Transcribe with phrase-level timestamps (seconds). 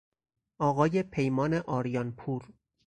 [0.59, 2.49] آقای پیمان آریانپور